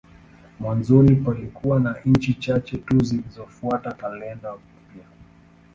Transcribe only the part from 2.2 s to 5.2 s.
chache tu zilizofuata kalenda mpya.